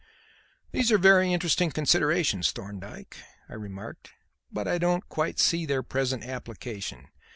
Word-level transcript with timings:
"These 0.71 0.91
are 0.91 0.97
very 0.97 1.31
interesting 1.31 1.69
considerations, 1.69 2.51
Thorndyke," 2.51 3.17
I 3.47 3.53
remarked; 3.53 4.09
"but 4.51 4.67
I 4.67 4.79
don't 4.79 5.07
quite 5.09 5.37
see 5.37 5.63
their 5.67 5.83
present 5.83 6.23
application. 6.23 7.09